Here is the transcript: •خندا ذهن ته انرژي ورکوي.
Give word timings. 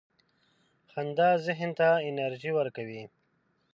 •خندا 0.91 1.29
ذهن 1.45 1.71
ته 1.79 1.87
انرژي 2.09 2.51
ورکوي. 2.57 3.03